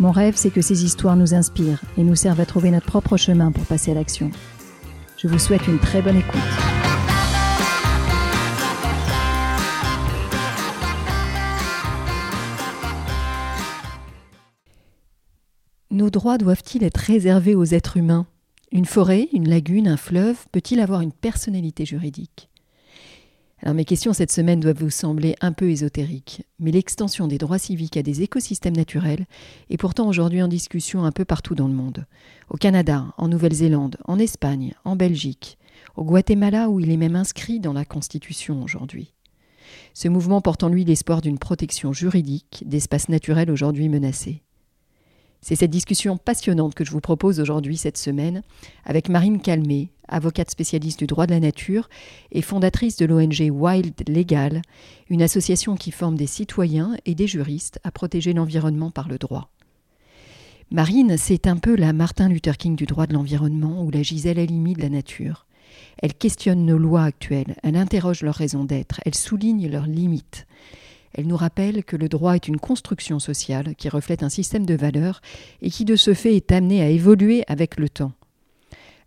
[0.00, 3.16] Mon rêve, c'est que ces histoires nous inspirent et nous servent à trouver notre propre
[3.16, 4.30] chemin pour passer à l'action.
[5.16, 6.40] Je vous souhaite une très bonne écoute.
[15.90, 18.26] Nos droits doivent-ils être réservés aux êtres humains?
[18.72, 22.48] Une forêt, une lagune, un fleuve peut-il avoir une personnalité juridique?
[23.62, 27.60] Alors mes questions cette semaine doivent vous sembler un peu ésotériques, mais l'extension des droits
[27.60, 29.24] civiques à des écosystèmes naturels
[29.70, 32.06] est pourtant aujourd'hui en discussion un peu partout dans le monde.
[32.50, 35.58] Au Canada, en Nouvelle-Zélande, en Espagne, en Belgique,
[35.94, 39.14] au Guatemala où il est même inscrit dans la Constitution aujourd'hui.
[39.94, 44.42] Ce mouvement porte en lui l'espoir d'une protection juridique d'espaces naturels aujourd'hui menacés.
[45.44, 48.42] C'est cette discussion passionnante que je vous propose aujourd'hui cette semaine
[48.84, 51.88] avec Marine Calmé, avocate spécialiste du droit de la nature
[52.30, 54.62] et fondatrice de l'ONG Wild Legal,
[55.10, 59.50] une association qui forme des citoyens et des juristes à protéger l'environnement par le droit.
[60.70, 64.38] Marine, c'est un peu la Martin Luther King du droit de l'environnement ou la Gisèle
[64.38, 65.46] Halimi de la nature.
[66.00, 70.46] Elle questionne nos lois actuelles, elle interroge leurs raisons d'être, elle souligne leurs limites.
[71.14, 74.74] Elle nous rappelle que le droit est une construction sociale qui reflète un système de
[74.74, 75.20] valeurs
[75.60, 78.12] et qui de ce fait est amené à évoluer avec le temps.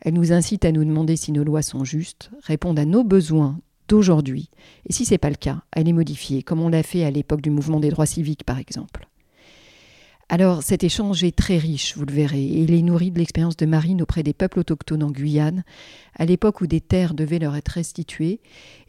[0.01, 3.59] Elle nous incite à nous demander si nos lois sont justes, répondent à nos besoins
[3.87, 4.49] d'aujourd'hui,
[4.87, 7.11] et si ce n'est pas le cas, à les modifier, comme on l'a fait à
[7.11, 9.07] l'époque du mouvement des droits civiques par exemple.
[10.28, 13.58] Alors cet échange est très riche, vous le verrez, et il est nourri de l'expérience
[13.58, 15.63] de Marine auprès des peuples autochtones en Guyane,
[16.16, 18.40] à l'époque où des terres devaient leur être restituées,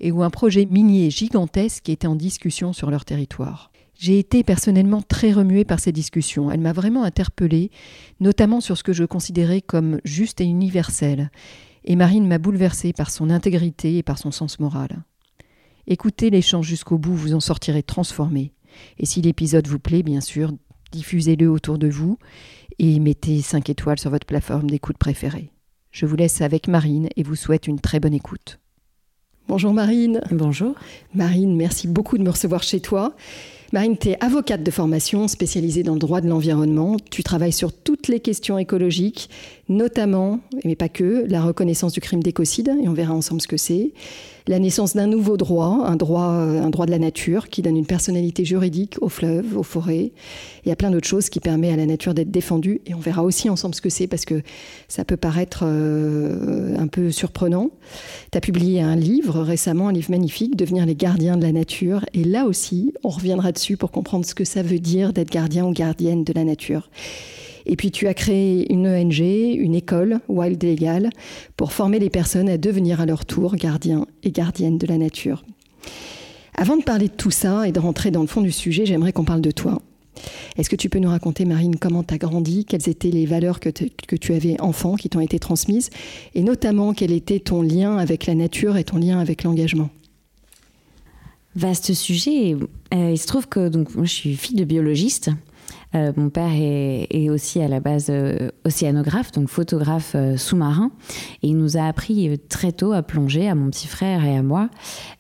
[0.00, 3.70] et où un projet minier gigantesque était en discussion sur leur territoire.
[3.98, 6.50] J'ai été personnellement très remuée par ces discussions.
[6.50, 7.70] Elle m'a vraiment interpellée,
[8.20, 11.30] notamment sur ce que je considérais comme juste et universel.
[11.84, 15.04] Et Marine m'a bouleversée par son intégrité et par son sens moral.
[15.86, 18.52] Écoutez l'échange jusqu'au bout, vous en sortirez transformé.
[18.98, 20.52] Et si l'épisode vous plaît, bien sûr,
[20.96, 22.18] diffusez-le autour de vous
[22.78, 25.50] et mettez 5 étoiles sur votre plateforme d'écoute préférée.
[25.90, 28.58] Je vous laisse avec Marine et vous souhaite une très bonne écoute.
[29.48, 30.22] Bonjour Marine.
[30.32, 30.74] Bonjour.
[31.14, 33.14] Marine, merci beaucoup de me recevoir chez toi.
[33.72, 36.96] Marine, tu es avocate de formation spécialisée dans le droit de l'environnement.
[37.10, 39.28] Tu travailles sur toutes les questions écologiques,
[39.68, 43.56] notamment, mais pas que, la reconnaissance du crime d'écocide, et on verra ensemble ce que
[43.56, 43.92] c'est,
[44.48, 47.86] la naissance d'un nouveau droit, un droit, un droit de la nature qui donne une
[47.86, 50.12] personnalité juridique aux fleuves, aux forêts,
[50.64, 52.80] et à plein d'autres choses qui permet à la nature d'être défendue.
[52.86, 54.42] Et on verra aussi ensemble ce que c'est parce que
[54.86, 57.70] ça peut paraître euh, un peu surprenant.
[58.30, 62.04] Tu as publié un livre récemment, un livre magnifique, Devenir les gardiens de la nature.
[62.14, 65.66] Et là aussi, on reviendra dessus pour comprendre ce que ça veut dire d'être gardien
[65.66, 66.88] ou gardienne de la nature.
[67.66, 71.10] Et puis tu as créé une ONG, une école, Wild Legal,
[71.56, 75.44] pour former les personnes à devenir à leur tour gardiens et gardiennes de la nature.
[76.54, 79.12] Avant de parler de tout ça et de rentrer dans le fond du sujet, j'aimerais
[79.12, 79.82] qu'on parle de toi.
[80.56, 83.60] Est-ce que tu peux nous raconter, Marine, comment tu as grandi, quelles étaient les valeurs
[83.60, 85.90] que, tu avais enfant, qui t'ont été transmises,
[86.34, 89.90] et notamment quel était ton lien avec la nature et ton lien avec l'engagement?
[91.54, 92.56] Vaste sujet.
[92.94, 95.30] Euh, il se trouve que donc, moi, je suis fille de biologiste.
[95.96, 100.90] Euh, mon père est, aussi à la base euh, océanographe, donc photographe euh, sous-marin.
[101.42, 104.42] Et il nous a appris très tôt à plonger, à mon petit frère et à
[104.42, 104.68] moi.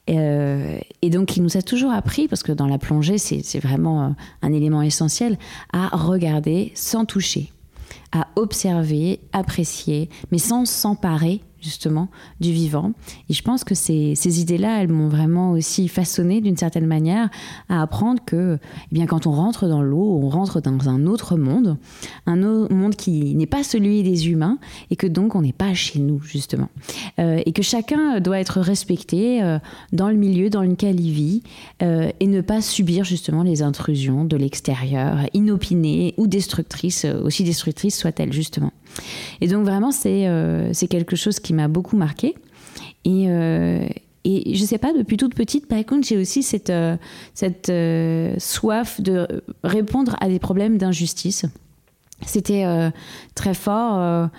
[0.08, 4.52] et donc il nous a toujours appris, parce que dans la plongée, c'est vraiment un
[4.52, 5.38] élément essentiel,
[5.72, 7.52] à regarder sans toucher,
[8.12, 12.08] à observer, apprécier, mais sans s'emparer justement
[12.40, 12.92] du vivant.
[13.28, 17.28] Et je pense que ces, idées-là, elles m'ont vraiment aussi façonné d'une certaine manière
[17.68, 18.58] à apprendre que
[18.90, 21.76] eh bien, quand on rentre dans l'eau, on rentre dans un autre monde,
[22.26, 24.58] un autre monde qui n'est pas celui des humains
[24.90, 26.68] et que donc on n'est pas chez nous justement.
[27.18, 29.58] Euh, et que chacun doit être respecté euh,
[29.92, 31.42] dans le milieu dans lequel il vit
[31.82, 37.98] euh, et ne pas subir justement les intrusions de l'extérieur, inopinées ou destructrices, aussi destructrices
[37.98, 38.72] soient-elles justement.
[39.40, 40.28] Et donc vraiment, c'est
[40.72, 42.34] c'est quelque chose qui m'a beaucoup marqué.
[43.06, 43.86] Et, euh,
[44.24, 46.96] et je sais pas, depuis toute petite, par contre, j'ai aussi cette, euh,
[47.34, 49.28] cette euh, soif de
[49.62, 51.46] répondre à des problèmes d'injustice.
[52.26, 52.64] C'était
[53.34, 54.30] très fort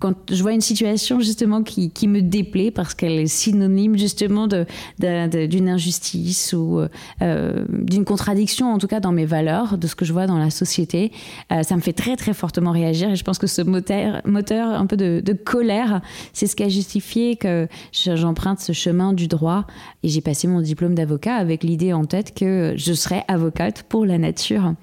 [0.00, 4.46] quand je vois une situation justement qui, qui me déplaît parce qu'elle est synonyme justement
[4.46, 4.66] d'une
[4.98, 6.80] de, d'une injustice ou
[7.22, 10.38] euh, d'une contradiction en tout cas dans mes valeurs, de ce que je vois dans
[10.38, 11.12] la société,
[11.52, 14.68] euh, ça me fait très très fortement réagir et je pense que ce moteur, moteur
[14.68, 16.00] un peu de, de colère,
[16.32, 19.66] c'est ce qui a justifié que j'emprunte ce chemin du droit
[20.02, 24.06] et j'ai passé mon diplôme d'avocat avec l'idée en tête que je serais avocate pour
[24.06, 24.74] la nature.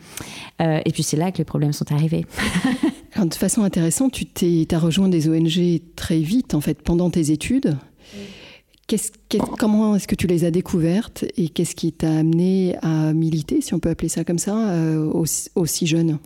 [0.61, 2.25] Euh, et puis c'est là que les problèmes sont arrivés.
[3.25, 7.77] de façon intéressante, tu as rejoint des ONG très vite, en fait, pendant tes études.
[9.57, 13.73] comment est-ce que tu les as découvertes et qu'est-ce qui t'a amené à militer, si
[13.73, 15.11] on peut appeler ça comme ça, euh,
[15.55, 16.19] aussi, jeune?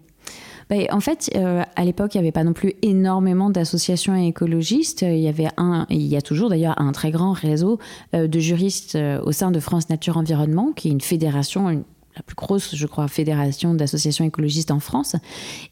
[0.69, 5.01] Ben, en fait, euh, à l'époque, il n'y avait pas non plus énormément d'associations écologistes.
[5.01, 7.77] Il y avait un, il y a toujours d'ailleurs un très grand réseau
[8.15, 11.83] euh, de juristes au sein de France Nature Environnement, qui est une fédération,
[12.15, 15.15] la plus grosse, je crois, fédération d'associations écologistes en France.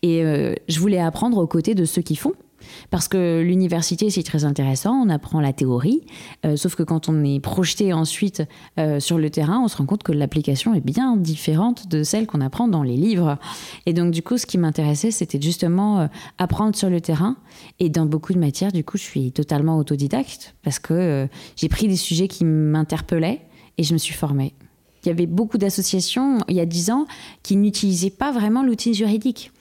[0.02, 2.34] Et euh, je voulais apprendre aux côtés de ceux qui font.
[2.90, 6.02] Parce que l'université, c'est très intéressant, on apprend la théorie,
[6.46, 8.44] euh, sauf que quand on est projeté ensuite
[8.78, 12.28] euh, sur le terrain, on se rend compte que l'application est bien différente de celle
[12.28, 13.38] qu'on apprend dans les livres.
[13.86, 17.38] Et donc, du coup, ce qui m'intéressait, c'était justement apprendre sur le terrain.
[17.80, 21.88] Et dans beaucoup de matières, du coup, je suis totalement autodidacte, parce que j'ai pris
[21.88, 23.42] des sujets qui m'interpellaient
[23.78, 24.54] et je me suis formée.
[25.10, 27.08] Il y avait beaucoup d'associations il y a dix ans
[27.42, 29.52] qui n'utilisaient pas vraiment l'outil juridique.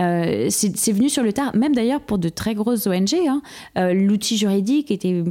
[0.00, 3.14] Euh, c'est venu sur le tard, même d'ailleurs pour de très grosses ONG.
[3.28, 3.42] Hein,
[3.76, 5.22] euh, l'outil juridique était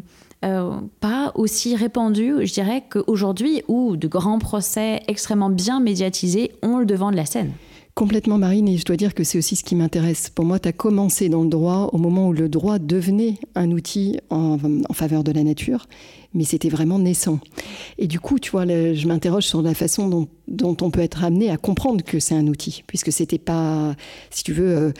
[0.43, 6.77] euh, pas aussi répandu, je dirais, qu'aujourd'hui, où de grands procès extrêmement bien médiatisés ont
[6.77, 7.51] le devant de la scène.
[7.95, 10.29] Complètement Marine, et je dois dire que c'est aussi ce qui m'intéresse.
[10.29, 13.71] Pour moi, tu as commencé dans le droit au moment où le droit devenait un
[13.71, 14.57] outil en,
[14.91, 15.87] faveur de la nature,
[16.35, 17.39] mais c'était vraiment naissant.
[17.97, 21.49] Et du coup, tu vois, je m'interroge sur la façon dont, on peut être amené
[21.49, 23.95] à comprendre que c'est un outil, puisque c'était pas,
[24.29, 24.91] si tu veux, euh,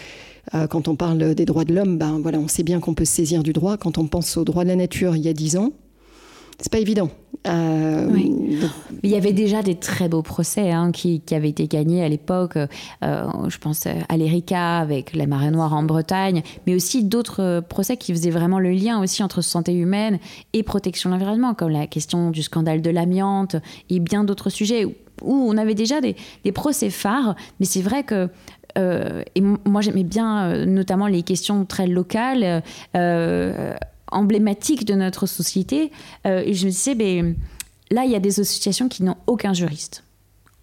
[0.56, 3.06] euh, quand on parle des droits de l'homme, ben voilà, on sait bien qu'on peut
[3.06, 3.78] se saisir du droit.
[3.78, 5.74] Quand on pense aux droits de la nature il y a dix ans,
[6.60, 7.10] c'est pas évident.
[7.48, 8.10] Euh,
[9.04, 12.57] Il y avait déjà des très beaux procès hein, qui, avaient été gagnés à l'époque.
[12.57, 12.69] Euh,
[13.50, 18.13] je pense à l'Erika avec la marée noire en Bretagne, mais aussi d'autres procès qui
[18.13, 20.19] faisaient vraiment le lien aussi entre santé humaine
[20.54, 23.58] et protection de l'environnement, comme la question du scandale de l'amiante
[23.90, 24.86] et bien d'autres sujets
[25.22, 26.16] où on avait déjà des,
[26.54, 27.36] procès phares.
[27.60, 28.30] Mais c'est vrai que
[28.78, 32.62] euh, et moi j'aimais bien notamment les questions très locales
[34.15, 35.91] emblématique de notre société.
[36.25, 37.35] Euh, et je me disais, ben,
[37.91, 40.06] là, il y a des associations qui n'ont aucun juriste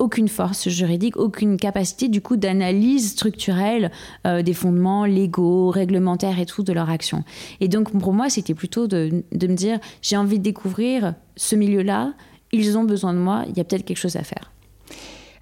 [0.02, 3.92] aucune force juridique, aucune capacité du coup d'analyse structurelle
[4.26, 7.22] euh, des fondements légaux, réglementaires et tout de leur action.
[7.60, 12.14] Et donc pour moi, c'était plutôt de, me dire, j'ai envie de découvrir ce milieu-là,
[12.50, 14.50] ils ont besoin de moi, il y a peut-être quelque chose à faire.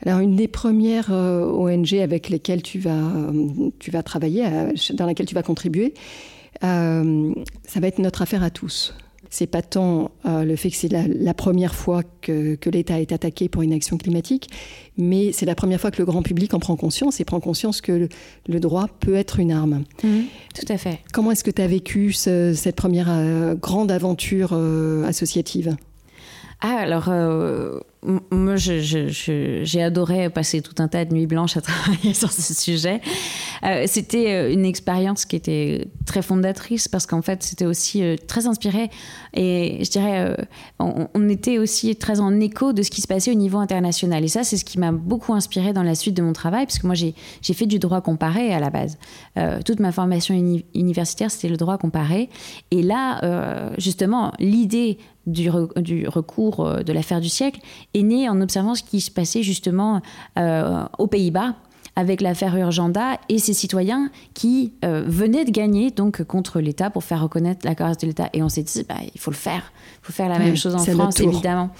[0.04, 3.12] Alors une des premières euh, ONG avec lesquelles tu vas,
[3.78, 4.44] tu vas travailler,
[4.92, 5.94] dans laquelle tu vas contribuer,
[6.64, 7.32] euh,
[7.66, 8.94] ça va être notre affaire à tous.
[9.32, 13.48] C'est pas tant euh, le fait que c'est la, première fois que, l'État est attaqué
[13.48, 14.50] pour une action climatique,
[14.98, 17.80] mais c'est la première fois que le grand public en prend conscience et prend conscience
[17.80, 18.08] que
[18.48, 19.84] le, droit peut être une arme.
[20.02, 20.24] Mhm.
[20.52, 20.98] tout à fait.
[21.12, 24.52] Comment est-ce que tu as vécu cette première euh, grande aventure
[25.06, 25.76] associative?
[26.60, 27.08] Ah, alors,
[28.02, 33.00] moi, j'ai adoré passer tout un tas de nuits blanches à travailler sur ce sujet.
[33.62, 38.17] Euh, c'était euh, une expérience qui était très fondatrice parce qu'en fait, c'était aussi euh,
[38.26, 38.91] très inspiré
[39.35, 40.37] et je dirais,
[40.79, 44.24] on, était aussi très en écho de ce qui se passait au niveau international.
[44.24, 46.79] Et ça, c'est ce qui m'a beaucoup inspiré dans la suite de mon travail parce
[46.79, 48.98] que moi, j'ai fait du droit comparé à la base.
[49.65, 50.34] toute ma formation
[50.74, 52.29] universitaire, c'était le droit comparé.
[52.72, 57.60] Et là, justement, l'idée du, du, recours de l'affaire du siècle
[57.94, 60.01] est né en observant ce qui se passait justement
[60.39, 61.55] euh, aux Pays-Bas
[61.97, 67.03] avec l'affaire Urgenda et ses citoyens qui euh, venaient de gagner donc contre l'État pour
[67.03, 68.31] faire reconnaître la carence de l'État.
[68.32, 70.75] Et on s'est dit, bah, il faut le faire, il faut faire la même chose
[70.75, 71.70] en France, évidemment.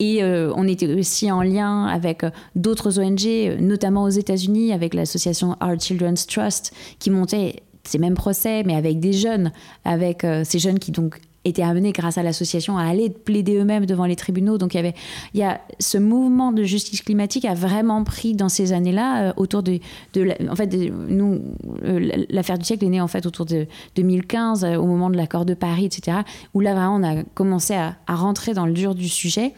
[0.00, 2.24] Et euh, on était aussi en lien avec
[2.56, 8.64] d'autres ONG, notamment aux États-Unis, avec l'association Our Children's Trust, qui montait ces mêmes procès,
[8.64, 9.52] mais avec des jeunes,
[9.84, 14.06] avec ces jeunes qui donc étaient amenés grâce à l'association à aller plaider eux-mêmes devant
[14.06, 14.58] les tribunaux.
[14.58, 14.94] Donc il y avait,
[15.34, 19.32] il y a ce mouvement de justice climatique a vraiment pris dans ces années-là euh,
[19.36, 19.78] autour de,
[20.14, 20.74] de en fait,
[21.08, 21.40] nous,
[21.84, 25.16] euh, l'affaire du siècle est née en fait autour de 2015 euh, au moment de
[25.16, 26.18] l'accord de Paris, etc.
[26.54, 29.52] Où là vraiment on a commencé à, rentrer dans le dur du sujet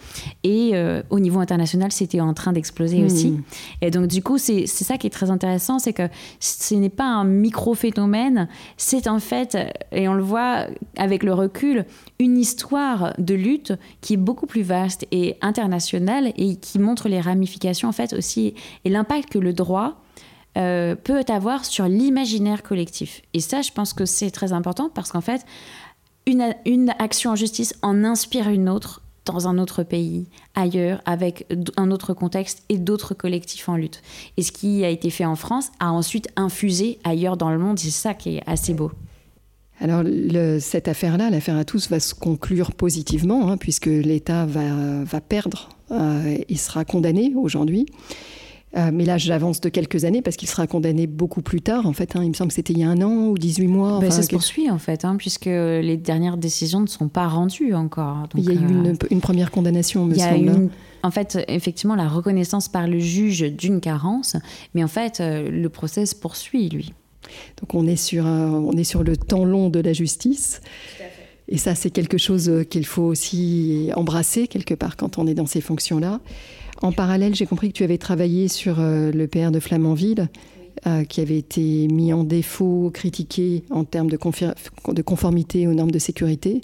[0.44, 0.72] et
[1.08, 3.06] au niveau international c'était en train d'exploser hmm.
[3.06, 3.40] aussi.
[3.80, 6.08] Et donc du coup c'est ça qui est très intéressant, c'est que
[6.40, 9.56] ce n'est pas un micro phénomène, c'est en fait
[9.92, 10.66] et on le voit
[10.96, 11.79] avec le recul
[12.18, 17.20] une histoire de lutte qui est beaucoup plus vaste et internationale et qui montre les
[17.20, 20.02] ramifications en fait aussi et l'impact que le droit
[20.54, 23.22] peut avoir sur l'imaginaire collectif.
[23.34, 25.46] Et ça, je pense que c'est très important parce qu'en fait,
[26.26, 31.46] une, une action en justice en inspire une autre dans un autre pays, ailleurs, avec
[31.76, 34.02] un autre contexte et d'autres collectifs en lutte.
[34.36, 37.78] Et ce qui a été fait en France a ensuite infusé ailleurs dans le monde.
[37.78, 38.90] C'est ça qui est assez beau.
[39.80, 40.04] Alors
[40.60, 45.70] cette affaire-là, l'affaire à tous, va se conclure positivement, hein, puisque l'État va, va, perdre
[45.90, 47.86] euh, et sera condamné aujourd'hui.
[48.76, 51.86] Euh, mais là, j'avance de quelques années parce qu'il sera condamné beaucoup plus tard.
[51.86, 52.22] En fait, hein.
[52.22, 53.98] il me semble que c'était il y a un an ou 18 mois.
[53.98, 57.74] Ben, ça se poursuit en fait, hein, puisque les dernières décisions ne sont pas rendues
[57.74, 58.28] encore.
[58.36, 60.48] il y a eu une, euh, première condamnation, me semble.
[60.48, 60.68] Hein.
[61.02, 64.36] En fait, effectivement, la reconnaissance par le juge d'une carence,
[64.74, 66.92] mais en fait, euh, le procès se poursuit, lui.
[67.60, 70.60] Donc on est sur, on est sur le temps long de la justice.
[71.48, 75.46] Et ça, c'est quelque chose qu'il faut aussi embrasser quelque part quand on est dans
[75.46, 76.20] ces fonctions-là.
[76.82, 80.28] En parallèle, j'ai compris que tu avais travaillé sur euh, le PR de Flamanville,
[80.86, 84.18] euh, qui avait été mis en défaut, critiqué en termes de,
[84.92, 86.62] de conformité aux normes de sécurité.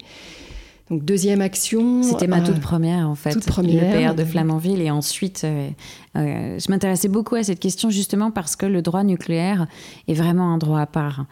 [0.90, 2.04] Donc deuxième action.
[2.04, 3.32] C'était ma toute euh, première en fait.
[3.32, 3.92] Toute première.
[3.92, 5.68] Le PR de Flamanville et ensuite, euh,
[6.16, 9.66] euh, je m'intéressais beaucoup à cette question justement parce que le droit nucléaire
[10.06, 11.26] est vraiment un droit à part.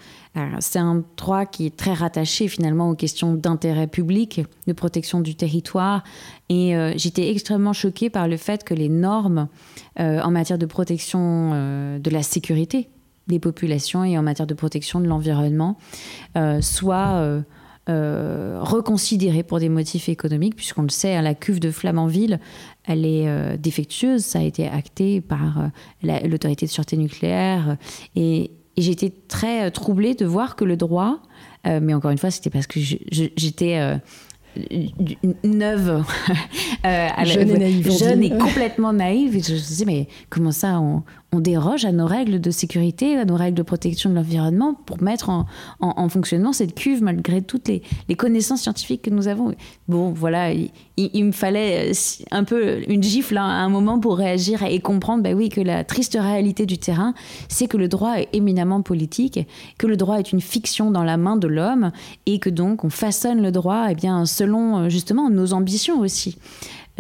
[0.59, 5.37] C'est un droit qui est très rattaché finalement aux questions d'intérêt public, de protection du
[5.37, 6.03] territoire.
[6.49, 9.47] Et j'étais extrêmement choquée par le fait que les normes
[9.97, 11.51] en matière de protection
[12.01, 12.89] de la sécurité
[13.29, 15.79] des populations et en matière de protection de l'environnement
[16.61, 17.45] soient
[17.91, 22.41] euh, reconsidérée pour des motifs économiques, puisqu'on le sait, à la cuve de Flamanville,
[22.87, 25.71] elle est euh, défectueuse, ça a été acté par
[26.05, 27.77] euh, l'autorité de sûreté nucléaire.
[28.17, 31.21] Et, j'étais très troublée de voir que le droit,
[31.65, 34.01] mais encore une fois, c'était parce que j'étais
[35.45, 36.05] neuve,
[37.25, 39.37] jeune, et, naïve, jeune et complètement naïve.
[39.37, 43.17] Et je me disais, mais comment ça, on, on déroge à nos règles de sécurité,
[43.17, 47.69] à nos règles de protection de l'environnement pour mettre en, fonctionnement cette cuve malgré toutes
[47.69, 47.83] les,
[48.17, 49.55] connaissances scientifiques que nous avons.
[49.89, 51.95] Bon, voilà, il, me fallait euh,
[52.31, 55.61] un peu une gifle hein, à un moment pour réagir et comprendre, bah oui, que
[55.61, 57.15] la triste réalité du terrain,
[57.49, 59.41] c'est que le droit est éminemment politique,
[59.79, 61.91] que le droit est une fiction dans la main de l'homme
[62.27, 66.39] et que donc on façonne le droit eh bien, selon euh, justement nos ambitions aussi.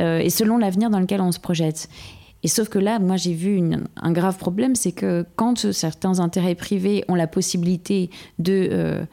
[0.00, 1.88] Euh, et selon l'avenir dans lequel on se projette.
[2.44, 3.58] Et sauf que là, moi, j'ai vu
[3.96, 9.04] un grave problème, c'est que quand certains intérêts privés ont la possibilité de euh,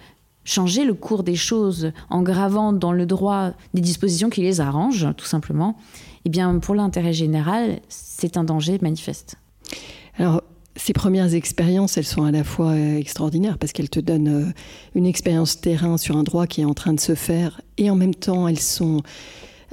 [0.43, 5.07] changer le cours des choses en gravant dans le droit des dispositions qui les arrangent,
[5.15, 5.77] tout simplement,
[6.25, 9.37] eh bien, pour l'intérêt général, c'est un danger manifeste.
[10.17, 10.43] Alors,
[10.75, 14.53] ces premières expériences, elles sont à la fois euh, extraordinaires parce qu'elles te donnent euh,
[14.93, 17.95] une expérience terrain sur un droit qui est en train de se faire et en
[17.95, 19.01] même temps, elles sont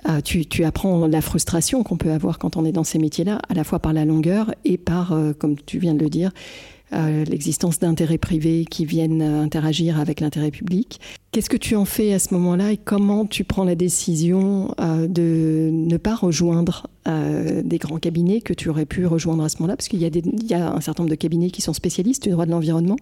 [0.09, 3.55] euh, tu, apprends la frustration qu'on peut avoir quand on est dans ces métiers-là, à
[3.55, 6.31] la fois par la longueur et par, euh, comme tu viens de le dire,
[6.95, 11.01] euh, l'existence d'intérêts privés qui viennent interagir avec l'intérêt public.
[11.33, 15.69] Qu'est-ce que tu en fais à ce moment-là et comment tu prends la décision de
[15.71, 19.77] ne pas rejoindre des grands cabinets que tu aurais pu rejoindre à ce moment-là?
[19.77, 22.53] Parce qu'il y, a un certain nombre de cabinets qui sont spécialistes du droit de
[22.53, 22.97] l'environnement.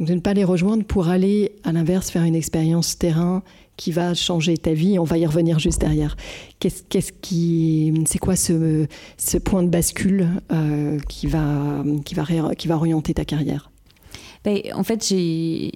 [0.00, 3.42] De ne pas les rejoindre pour aller, à l'inverse, faire une expérience terrain
[3.76, 4.98] qui va changer ta vie.
[4.98, 6.16] On va y revenir juste derrière.
[6.60, 8.86] Qu'est-ce, qui, c'est quoi ce,
[9.16, 12.24] ce, point de bascule euh, qui va, qui va,
[12.56, 13.67] qui va orienter ta carrière?
[14.74, 15.14] En fait,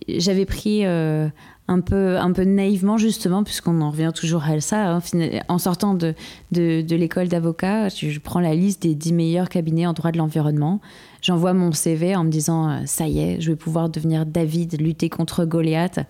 [0.08, 1.28] j'avais pris euh,
[1.68, 4.96] un peu, naïvement justement, puisqu'on en revient toujours à ça.
[4.96, 5.00] Hein,
[5.48, 6.14] en sortant de
[6.50, 10.80] l'école d'avocat, je, prends la liste des 10 meilleurs cabinets en droit de l'environnement.
[11.20, 14.80] J'envoie mon CV en me disant euh, ça y est, je vais pouvoir devenir David,
[14.80, 16.00] lutter contre Goliath.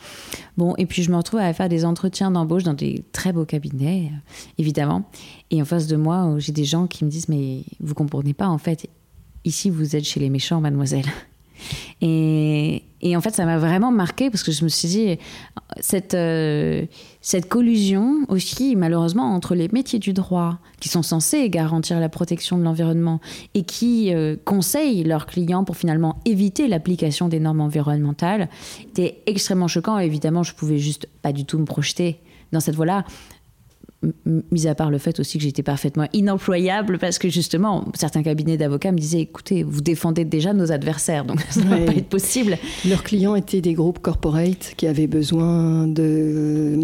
[0.56, 3.44] Bon, et puis je me retrouve à faire des entretiens d'embauche dans des très beaux
[3.44, 4.16] cabinets, euh,
[4.56, 5.04] évidemment.
[5.50, 8.48] Et en face de moi, j'ai des gens qui me disent mais vous comprenez pas
[8.48, 8.88] en fait,
[9.44, 11.04] ici vous êtes chez les méchants, mademoiselle.
[12.00, 12.82] Et,
[13.16, 15.18] en fait, ça m'a vraiment marqué parce que je me suis dit,
[15.80, 16.86] cette, euh,
[17.20, 22.58] cette collusion aussi, malheureusement, entre les métiers du droit, qui sont censés garantir la protection
[22.58, 23.20] de l'environnement
[23.54, 28.48] et qui euh, conseillent leurs clients pour finalement éviter l'application des normes environnementales,
[28.88, 29.98] était extrêmement choquant.
[29.98, 32.20] évidemment, je pouvais juste pas du tout me projeter
[32.52, 33.04] dans cette voie-là
[34.24, 38.56] mis à part le fait aussi que j'étais parfaitement inemployable parce que justement certains cabinets
[38.56, 42.08] d'avocats me disaient écoutez vous défendez déjà nos adversaires donc ça ne va pas être
[42.08, 42.58] possible.
[42.88, 46.74] Leurs clients étaient des groupes corporate qui avaient besoin de,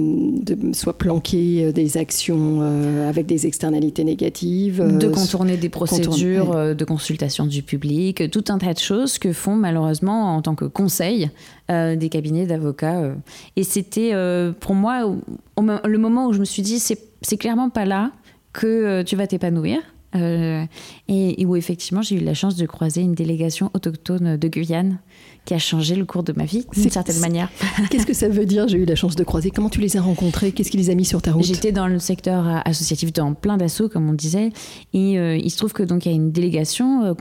[0.42, 5.68] de soit planquer euh, des actions euh, avec des externalités négatives de euh, contourner des
[5.68, 10.54] procédures de consultation du public tout un tas de choses que font malheureusement en tant
[10.54, 11.30] que conseil
[11.68, 13.12] des cabinets d'avocats
[13.56, 14.12] et c'était
[14.60, 15.14] pour moi
[15.58, 18.12] le moment où je me suis dit c'est c'est clairement pas là
[18.52, 19.78] que euh, tu vas t'épanouir.
[20.14, 25.00] et, où effectivement j'ai eu la chance de croiser une délégation autochtone de Guyane
[25.44, 27.50] qui a changé le cours de ma vie d'une certaine manière.
[27.90, 29.50] Qu'est-ce que ça veut dire J'ai eu la chance de croiser?
[29.50, 30.52] Comment tu les as rencontrés?
[30.52, 31.44] Qu'est-ce qui les a mis sur ta route?
[31.44, 34.50] J'étais dans le secteur associatif dans plein d'assauts, comme on disait,
[34.94, 37.14] et il se trouve que donc il y a une délégation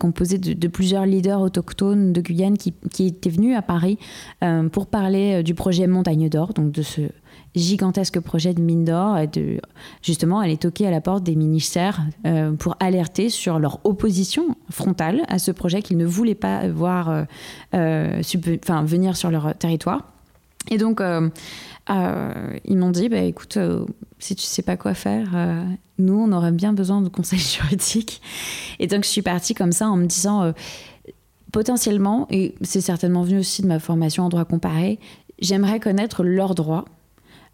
[0.00, 3.98] composée de, plusieurs leaders autochtones de Guyane qui, qui étaient venus à Paris
[4.72, 7.02] pour parler du projet Montagne d'Or, donc de ce
[7.54, 9.60] gigantesque projet de mine d'or de
[10.02, 15.22] justement aller toquer à la porte des ministères euh, pour alerter sur leur opposition frontale
[15.28, 17.24] à ce projet qu'ils ne voulaient pas voir euh,
[17.74, 18.22] euh,
[18.84, 20.02] venir sur leur territoire.
[20.70, 23.58] Et donc, ils m'ont dit, bah, écoute,
[24.18, 25.28] si tu sais pas quoi faire,
[25.98, 28.22] nous, on aurait bien besoin de conseils juridiques.
[28.78, 30.54] Et donc, je suis partie comme ça en me disant,
[31.52, 34.98] potentiellement, et c'est certainement venu aussi de ma formation en droit comparé,
[35.38, 36.86] j'aimerais connaître leurs droits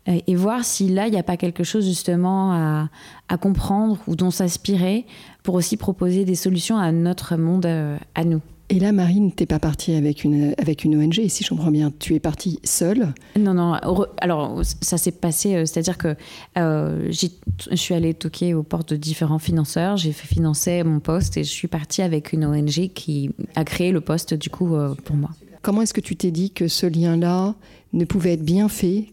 [0.06, 2.88] et voir si là, il n'y a pas quelque chose justement à,
[3.28, 5.06] à comprendre ou dont s'inspirer
[5.42, 8.40] pour aussi proposer des solutions à notre monde, euh, à nous.
[8.72, 11.92] Et là, Marine, t'es pas partie avec une, avec une ONG, si je comprends bien.
[11.98, 13.72] Tu es partie seule Non, non.
[14.18, 16.14] Alors, ça s'est passé, euh, c'est-à-dire que
[16.56, 17.28] je
[17.74, 21.50] suis allée toquer aux portes de différents financeurs, j'ai fait financer mon poste et je
[21.50, 25.30] suis partie avec une ONG qui a créé le poste, du coup, pour moi.
[25.62, 27.54] Comment est-ce que tu t'es dit que ce lien-là
[27.92, 29.08] ne pouvait être bien fait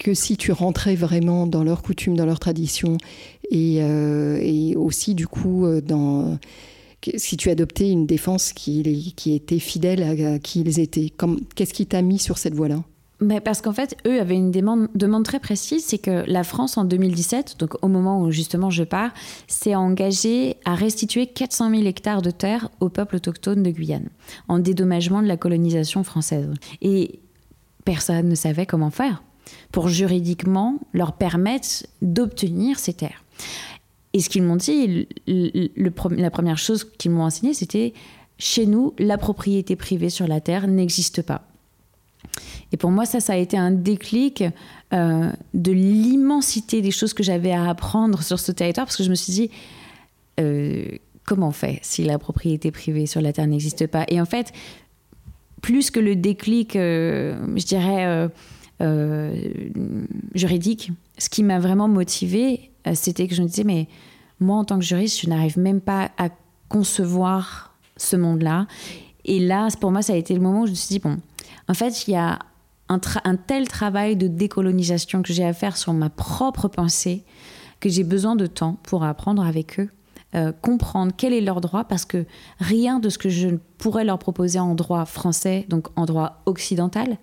[0.00, 2.96] que si tu rentrais vraiment dans leurs coutumes, dans leurs traditions,
[3.50, 5.80] et, euh, aussi du coup euh,
[7.16, 11.12] si tu adoptais une défense qui, était fidèle à, qui ils étaient.
[11.54, 12.82] Qu'est-ce qui t'a mis sur cette voie-là?
[13.22, 16.78] Mais parce qu'en fait, eux avaient une demande, demande très précise, c'est que la France,
[16.78, 19.12] en 2017, donc au moment où justement je pars,
[19.46, 24.08] s'est engagée à restituer 400 000 hectares de terre au peuple autochtone de Guyane,
[24.48, 26.48] en dédommagement de la colonisation française.
[26.80, 27.20] Et
[27.84, 29.22] personne ne savait comment faire
[29.72, 33.24] pour juridiquement leur permettre d'obtenir ces terres.
[34.12, 37.92] Et ce qu'ils m'ont dit, la première chose qu'ils m'ont enseigné, c'était
[38.38, 41.42] chez nous, la propriété privée sur la terre n'existe pas.
[42.72, 44.44] Et pour moi, ça, ça a été un déclic
[44.92, 49.10] euh, de l'immensité des choses que j'avais à apprendre sur ce territoire, parce que je
[49.10, 49.50] me suis dit,
[50.38, 50.86] euh,
[51.24, 54.04] comment on fait si la propriété privée sur la terre n'existe pas?
[54.08, 54.52] Et en fait,
[55.62, 58.28] plus que le déclic, euh, je dirais
[58.80, 59.34] euh,
[60.34, 60.92] juridique.
[61.18, 63.88] Ce qui m'a vraiment motivée, euh, c'était que je me disais, mais
[64.40, 66.28] moi, en tant que juriste, je n'arrive même pas à
[66.68, 68.66] concevoir ce monde-là.
[69.24, 71.18] Et là, pour moi, ça a été le moment où je me suis dit, bon,
[71.68, 72.38] en fait, il y a
[72.88, 77.24] un, tel travail de décolonisation que j'ai à faire sur ma propre pensée
[77.78, 79.88] que j'ai besoin de temps pour apprendre avec eux,
[80.34, 82.24] euh, comprendre quel est leur droit, parce que
[82.58, 87.16] rien de ce que je pourrais leur proposer en droit français, donc en droit occidental,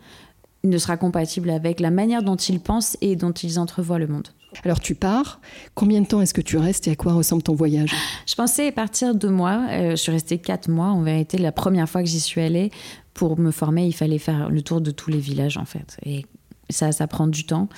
[0.69, 4.27] ne sera compatible avec la manière dont ils pensent et dont ils entrevoient le monde.
[4.63, 5.39] Alors tu pars,
[5.75, 7.93] combien de temps est-ce que tu restes et à quoi ressemble ton voyage?
[8.25, 11.38] Je pensais partir deux mois, euh, je suis restée quatre mois en vérité.
[11.38, 12.71] La première fois que j'y suis allée,
[13.13, 15.97] pour me former, il fallait faire le tour de tous les villages en fait.
[16.06, 16.25] Et
[16.69, 17.69] ça, ça prend du temps.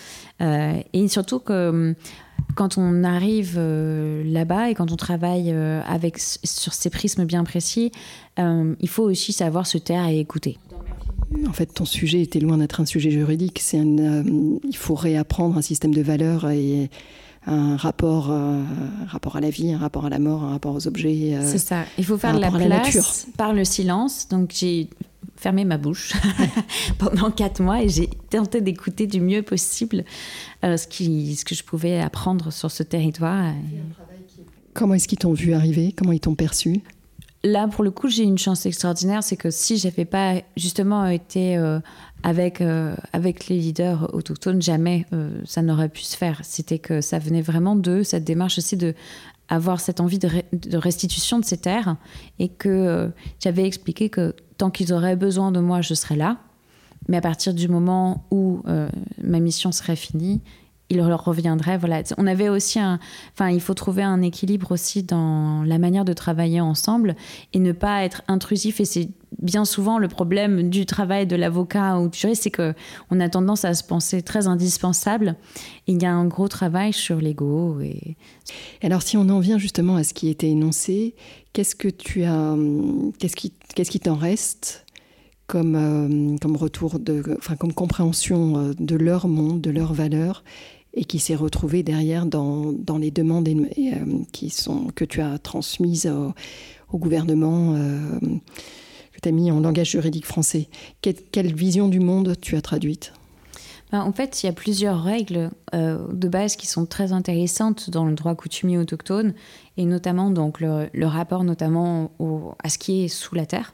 [0.41, 1.95] Euh, et surtout que hum,
[2.55, 7.91] quand on arrive euh, là-bas et quand on travaille avec, sur ces prismes bien précis,
[8.37, 10.57] il faut aussi savoir se taire et écouter.
[11.47, 13.59] En fait, ton sujet était loin d'être un sujet juridique.
[13.61, 14.23] C'est euh,
[14.67, 16.89] il faut réapprendre un système de valeurs et
[17.45, 18.63] un rapport, euh,
[19.07, 21.35] rapport à la vie, un rapport à la mort, un rapport aux objets.
[21.35, 21.85] Euh, c'est ça.
[21.97, 24.27] Il faut faire de la place par le silence.
[24.27, 24.89] Donc j'ai
[25.35, 26.13] fermé ma bouche
[26.97, 30.03] pendant quatre mois et j'ai tenté d'écouter du mieux possible
[30.63, 33.53] ce, qui, ce que je pouvais apprendre sur ce territoire.
[34.73, 35.93] Comment est-ce qu'ils t'ont vu arriver?
[35.95, 36.81] Comment ils t'ont perçu?
[37.43, 41.57] Là, pour le coup, j'ai une chance extraordinaire, c'est que si j'avais pas justement été
[41.57, 41.79] euh,
[42.23, 46.41] avec, euh, avec les leaders autochtones, jamais euh, ça n'aurait pu se faire.
[46.43, 48.93] C'était que ça venait vraiment d'eux, cette démarche aussi de
[49.47, 51.95] avoir cette envie de, de restitution de ces terres
[52.37, 56.37] et que j'avais expliqué que tant qu'ils auraient besoin de moi, je serais là.
[57.07, 58.61] Mais à partir du moment où
[59.23, 60.41] ma mission serait finie,
[60.89, 61.77] il leur reviendrait.
[61.77, 62.01] Voilà.
[62.17, 62.79] On avait aussi.
[63.33, 67.15] Enfin, il faut trouver un équilibre aussi dans la manière de travailler ensemble
[67.53, 68.79] et ne pas être intrusif.
[68.79, 69.09] Et c'est
[69.41, 73.65] bien souvent le problème du travail de l'avocat ou du juriste, c'est qu'on a tendance
[73.65, 75.35] à se penser très indispensable.
[75.87, 77.79] il y a un gros travail sur l'ego.
[77.81, 78.15] Et...
[78.81, 81.15] Alors, si on en vient justement à ce qui était énoncé,
[81.53, 82.55] qu'est-ce que tu as.
[83.19, 84.85] Qu'est-ce qui qu'est-ce t'en reste
[85.49, 90.43] comme, euh, comme retour de, enfin, comme compréhension euh, de leur monde, de leurs valeurs
[90.93, 93.63] et qui s'est retrouvé derrière dans, dans les demandes euh,
[94.31, 96.11] qui sont, que tu as transmises
[96.91, 98.19] au, gouvernement, euh,
[99.13, 100.67] que tu as mis en langage juridique français.
[101.01, 103.13] Quelle, vision du monde tu as traduite?
[103.91, 107.91] Ben, En fait, il y a plusieurs règles euh, de base qui sont très intéressantes
[107.91, 109.33] dans le droit coutumier autochtone,
[109.77, 112.11] et notamment donc, le, rapport notamment
[112.63, 113.73] à ce qui est sous la terre.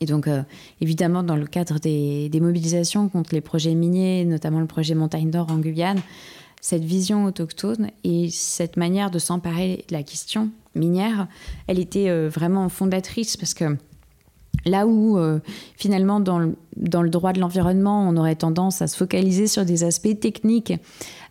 [0.00, 0.42] Et donc, euh,
[0.80, 5.50] évidemment, dans le cadre des, mobilisations contre les projets miniers, notamment le projet Montagne d'Or
[5.50, 6.00] en Guyane,
[6.60, 11.28] cette vision autochtone et cette manière de s'emparer de la question minière,
[11.66, 13.76] elle était euh, vraiment fondatrice parce que
[14.64, 15.38] là où euh,
[15.76, 19.64] finalement dans le, dans le, droit de l'environnement, on aurait tendance à se focaliser sur
[19.64, 20.72] des aspects techniques,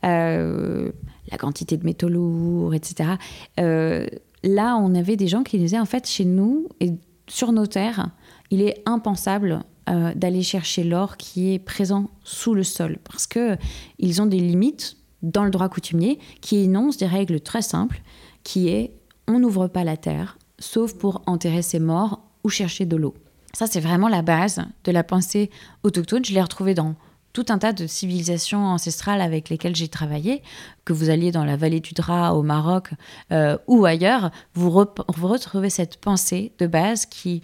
[0.03, 3.09] la quantité de métaux lourds, etc.
[3.57, 6.93] là, on avait des gens qui disaient en fait chez nous et
[7.27, 8.09] sur nos terres,
[8.55, 13.57] il est impensable euh, d'aller chercher l'or qui est présent sous le sol parce que
[13.99, 18.01] ils ont des limites dans le droit coutumier qui énoncent des règles très simples
[18.43, 18.93] qui est
[19.27, 23.13] on n'ouvre pas la terre sauf pour enterrer ses morts ou chercher de l'eau.
[23.51, 25.49] Ça c'est vraiment la base de la pensée
[25.83, 26.95] autochtone, je l'ai retrouvée dans
[27.33, 30.41] tout un tas de civilisations ancestrales avec lesquelles j'ai travaillé,
[30.85, 32.91] que vous alliez dans la vallée du Dra au Maroc
[33.33, 37.41] euh, ou ailleurs, vous, vous, retrouvez cette pensée de base qui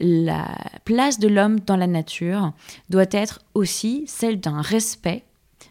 [0.00, 2.52] la place de l'homme dans la nature
[2.88, 5.24] doit être aussi celle d'un respect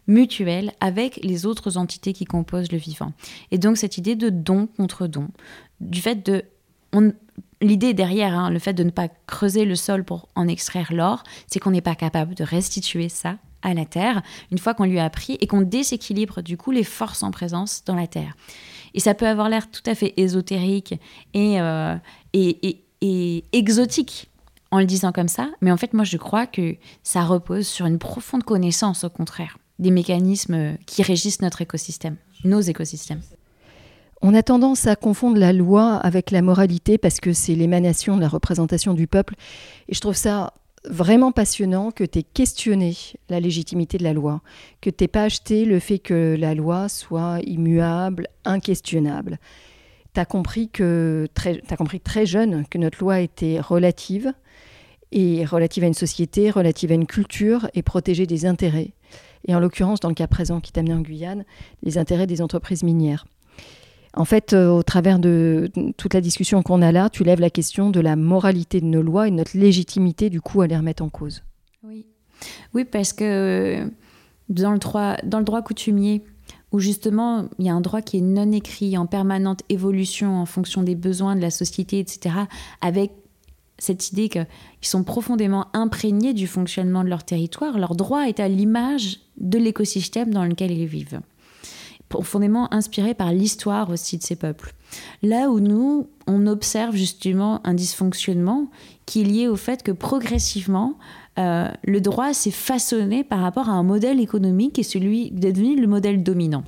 [0.08, 3.14] mutuel avec les autres entités qui composent le vivant.
[3.52, 5.30] Et donc cette idée de don contre don,
[5.80, 6.44] du fait de...
[7.60, 11.24] L'idée derrière, hein, le fait de ne pas creuser le sol pour en extraire l'or,
[11.48, 15.00] c'est qu'on n'est pas capable de restituer ça à la Terre une fois qu'on lui
[15.00, 18.36] a appris et qu'on déséquilibre du coup les forces en présence dans la Terre.
[18.94, 20.94] Et ça peut avoir l'air tout à fait ésotérique
[21.34, 21.96] et, euh,
[22.34, 24.30] et et exotique
[24.72, 27.86] en le disant comme ça, mais en fait moi je crois que ça repose sur
[27.86, 33.22] une profonde connaissance au contraire des mécanismes qui régissent notre écosystème, nos écosystèmes.
[34.24, 38.22] On a tendance à confondre la loi avec la moralité parce que c'est l'émanation de
[38.22, 39.36] la représentation du peuple
[39.88, 40.54] et je trouve ça
[40.90, 42.96] vraiment passionnant que tu aies questionné
[43.30, 44.42] la légitimité de la loi,
[44.82, 49.38] que tu n'aies pas acheté le fait que la loi soit immuable, inquestionnable
[50.18, 54.34] tu as compris que très, as compris très jeune que notre loi était relative
[55.12, 58.94] et relative à une société, relative à une culture et protéger des intérêts.
[59.48, 61.46] Et en l'occurrence, dans le cas présent qui t'a en Guyane,
[61.84, 63.28] les intérêts des entreprises minières.
[64.16, 67.52] En fait, euh, au travers de toute la discussion qu'on a là, tu lèves la
[67.52, 70.76] question de la moralité de nos lois et de notre légitimité du coup à les
[70.76, 71.44] remettre en cause.
[71.84, 72.08] Oui,
[72.74, 73.88] oui parce que
[74.50, 76.24] dans le droit, dans le droit coutumier,
[76.72, 80.46] où justement il y a un droit qui est non écrit, en permanente évolution en
[80.46, 82.36] fonction des besoins de la société, etc.,
[82.82, 83.12] avec
[83.80, 84.48] cette idée qu'ils
[84.82, 90.34] sont profondément imprégnés du fonctionnement de leur territoire, leur droit est à l'image de l'écosystème
[90.34, 91.22] dans lequel ils vivent,
[92.10, 94.74] profondément inspiré par l'histoire aussi de ces peuples.
[95.22, 98.68] Là où nous, on observe justement un dysfonctionnement
[99.06, 100.98] qui est lié au fait que progressivement,
[101.38, 105.80] euh, le droit s'est façonné par rapport à un modèle économique et celui d'être devenu
[105.80, 106.64] le modèle dominant.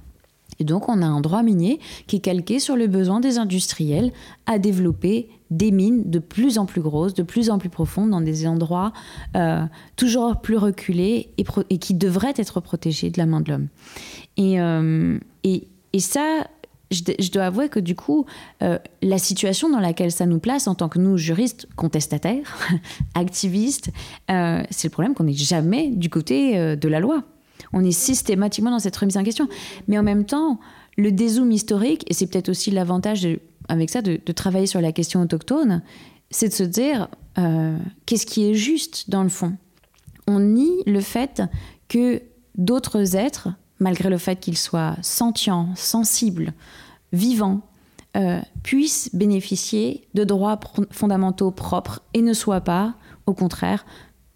[0.60, 4.12] Et donc on a un droit minier qui est calqué sur le besoin des industriels
[4.46, 8.22] à développer des mines de plus en plus grosses, de plus en plus profondes, dans
[8.22, 8.94] des endroits
[9.36, 9.64] euh,
[9.96, 13.68] toujours plus reculés et, qui devraient être protégés de la main de l'homme.
[14.38, 15.18] Et, euh,
[15.98, 16.48] ça,
[16.92, 18.26] je, dois avouer que du coup,
[18.64, 22.58] euh, la situation dans laquelle ça nous place en tant que nous, juristes contestataires,
[23.14, 23.92] activistes,
[24.32, 27.24] euh, c'est le problème qu'on n'est jamais du côté euh, de la loi.
[27.74, 29.48] On est systématiquement dans cette remise en question.
[29.88, 30.60] Mais en même temps,
[30.98, 33.28] le dézoom historique, et c'est peut-être aussi l'avantage
[33.68, 35.84] avec ça de, travailler sur la question autochtone,
[36.32, 37.08] c'est de se dire
[38.06, 39.54] qu'est-ce qui est juste dans le fond?
[40.28, 41.42] On nie le fait
[41.88, 42.22] que
[42.56, 43.50] d'autres êtres
[43.80, 46.54] malgré le fait qu'ils soient sentients, sensibles,
[47.14, 47.62] vivants,
[48.18, 50.60] euh, puissent bénéficier de droits
[50.92, 53.86] fondamentaux propres et ne soient pas, au contraire,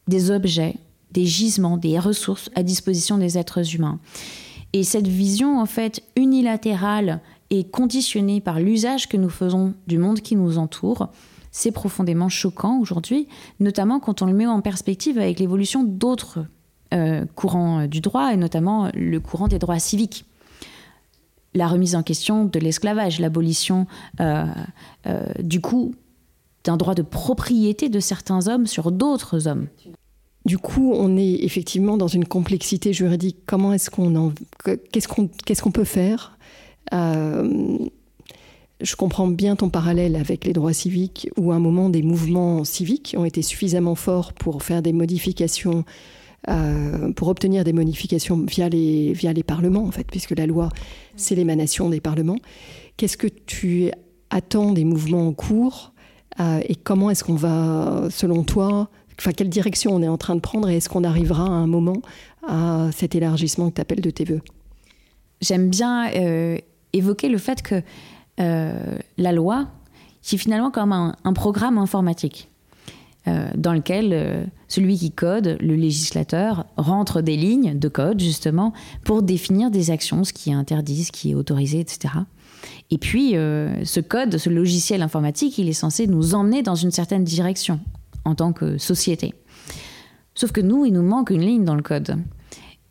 [0.07, 0.75] des objets,
[1.11, 3.99] des gisements, des ressources à disposition des êtres humains.
[4.73, 10.19] Et cette vision, en fait, unilatérale et conditionnée par l'usage que nous faisons du monde
[10.19, 11.09] qui nous entoure,
[11.51, 13.27] c'est profondément choquant aujourd'hui,
[13.59, 16.45] notamment quand on le met en perspective avec l'évolution d'autres
[16.93, 20.25] euh, courant euh, du droit, et notamment le courant des droits civiques.
[21.55, 23.87] La remise en question de l'esclavage, l'abolition
[24.19, 24.45] euh,
[25.39, 25.95] du coup
[26.63, 29.67] d'un droit de propriété de certains hommes sur d'autres hommes.
[30.45, 33.37] Du coup, on est effectivement dans une complexité juridique.
[33.45, 34.33] Comment est-ce qu'on en...
[34.91, 36.37] qu'est-ce qu'on qu'est-ce qu'on peut faire?
[38.83, 42.63] Je comprends bien ton parallèle avec les droits civiques, où à un moment des mouvements
[42.65, 45.85] civiques ont été suffisamment forts pour faire des modifications
[46.49, 50.69] euh, pour obtenir des modifications via les, parlements, en fait, puisque la loi,
[51.15, 52.37] c'est l'émanation des parlements.
[52.97, 53.91] Qu'est-ce que tu
[54.29, 55.93] attends des mouvements en cours
[56.39, 60.35] euh, et comment est-ce qu'on va, selon toi, enfin, quelle direction on est en train
[60.35, 62.01] de prendre et est-ce qu'on arrivera à un moment
[62.47, 64.41] à cet élargissement que tu appelles de tes voeux?
[65.41, 66.57] J'aime bien euh,
[66.91, 67.81] évoquer le fait que
[68.37, 69.67] la loi,
[70.23, 72.49] c'est finalement comme un, programme informatique.
[73.27, 78.73] Euh, dans lequel celui qui code, le législateur, rentre des lignes de code justement
[79.05, 82.13] pour définir des actions, ce qui est interdit, ce qui est autorisé, etc.
[82.91, 87.23] Et puis, ce code, ce logiciel informatique, il est censé nous emmener dans une certaine
[87.23, 87.79] direction
[88.25, 89.33] en tant que société.
[90.35, 92.17] Sauf que nous, il nous manque une ligne dans le code.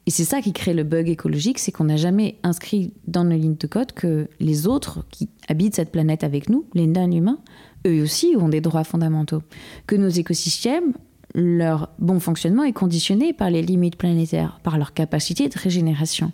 [0.07, 3.37] Et c'est ça qui crée le bug écologique, c'est qu'on n'a jamais inscrit dans nos
[3.37, 7.39] lignes de code que les autres qui habitent cette planète avec nous, les non-humains,
[7.87, 9.43] eux aussi ont des droits fondamentaux.
[9.87, 10.93] Que nos écosystèmes,
[11.35, 16.33] leur bon fonctionnement est conditionné par les limites planétaires, par leur capacité de régénération.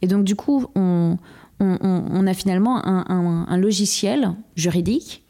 [0.00, 1.18] Et donc du coup, on,
[1.60, 5.25] a finalement un logiciel juridique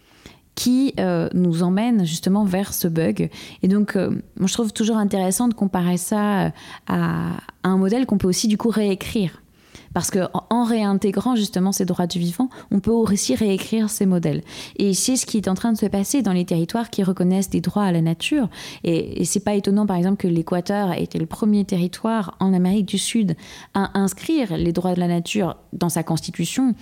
[0.56, 3.30] qui euh, nous emmène justement vers ce bug.
[3.62, 6.50] Et donc, euh, moi, je trouve toujours intéressant de comparer ça euh,
[6.88, 9.42] à, un modèle qu'on peut aussi du coup réécrire.
[9.92, 14.42] Parce qu'en réintégrant justement ces droits du vivant, on peut aussi réécrire ces modèles.
[14.76, 17.48] Et c'est ce qui est en train de se passer dans les territoires qui reconnaissent
[17.48, 18.48] des droits à la nature.
[18.84, 22.52] Et, et c'est pas étonnant, par exemple, que l'Équateur ait été le premier territoire en
[22.52, 23.36] Amérique du Sud
[23.72, 26.74] à inscrire les droits de la nature dans sa constitution.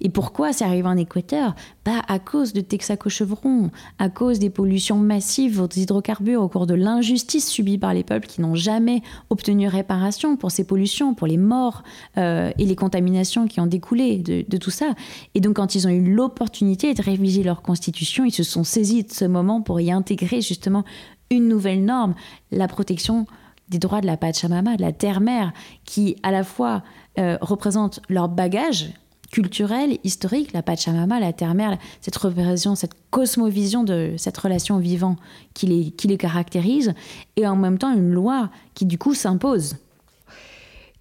[0.00, 1.54] Et pourquoi c'est arrivé en Équateur?
[1.84, 6.74] Pas À cause de Texaco-Chevron, à cause des pollutions massives aux hydrocarbures, au cours de
[6.74, 11.36] l'injustice subie par les peuples qui n'ont jamais obtenu réparation pour ces pollutions, pour les
[11.36, 11.82] morts
[12.16, 14.94] euh, et les contaminations qui ont découlé de, de, tout ça.
[15.34, 19.04] Et donc quand ils ont eu l'opportunité de réviser leur constitution, ils se sont saisis
[19.04, 20.84] de ce moment pour y intégrer justement
[21.30, 22.14] une nouvelle norme,
[22.50, 23.26] la protection
[23.68, 25.52] des droits de la Pachamama, de la terre-mère,
[25.84, 26.82] qui à la fois
[27.18, 28.90] euh, représente leur bagage
[29.30, 35.16] culturelle, historique, la Pachamama, la terre-mère, cette représentation, cette cosmovision de cette relation au vivant
[35.54, 36.94] qui les, qui les caractérise,
[37.36, 39.76] et en même temps une loi qui du coup s'impose.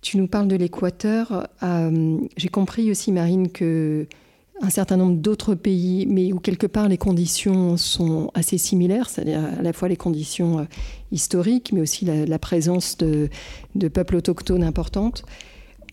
[0.02, 1.48] Tu nous parles de l'Équateur.
[1.64, 4.08] Euh, j'ai compris aussi, Marine, que
[4.62, 9.44] un certain nombre d'autres pays, mais où quelque part les conditions sont assez similaires, c'est-à-dire
[9.60, 10.64] à la fois les conditions euh,
[11.12, 13.30] historiques, mais aussi la, présence de,
[13.76, 15.24] de peuples autochtones importantes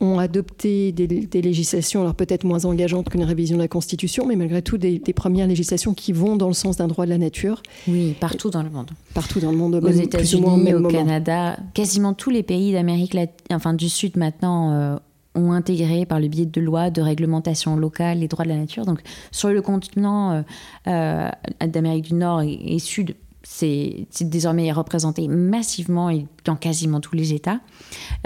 [0.01, 4.63] ont adopté des, législations, alors peut-être moins engageantes qu'une révision de la Constitution, mais malgré
[4.63, 7.63] tout des, premières législations qui vont dans le sens d'un droit de la nature.
[7.87, 8.91] Oui, partout dans le monde.
[9.15, 9.77] Partout dans le monde.
[9.77, 13.17] Aux États-Unis, au Canada, quasiment tous les pays d'Amérique
[13.51, 14.73] enfin du Sud maintenant.
[14.73, 14.97] Euh,
[15.37, 18.87] ont intégré par le biais de lois, de réglementations locales les droits de la nature.
[18.87, 19.01] Donc
[19.33, 20.43] sur le continent euh,
[20.87, 21.29] euh,
[21.67, 27.61] d'Amérique du Nord et Sud, c'est désormais représenté massivement et dans quasiment tous les États.